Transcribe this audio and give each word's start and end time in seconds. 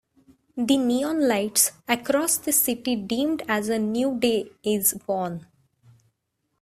The 0.57 0.77
neon 0.77 1.27
lights 1.27 1.73
across 1.87 2.37
the 2.39 2.51
city 2.51 2.95
dimmed 2.95 3.43
as 3.47 3.69
a 3.69 3.77
new 3.77 4.17
day 4.19 4.49
is 4.63 4.93
born. 4.95 5.45